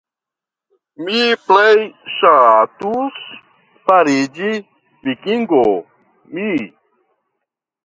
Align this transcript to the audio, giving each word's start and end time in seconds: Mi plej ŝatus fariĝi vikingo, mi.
Mi 1.07 1.19
plej 1.49 1.83
ŝatus 2.13 3.21
fariĝi 3.91 4.51
vikingo, 5.11 5.63
mi. 6.35 6.51